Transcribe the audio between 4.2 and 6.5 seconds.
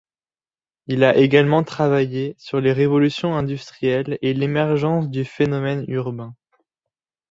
et l'émergence du phénomène urbain.